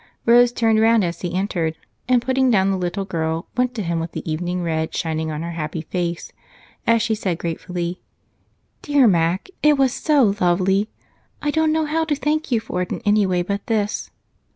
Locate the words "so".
9.93-10.33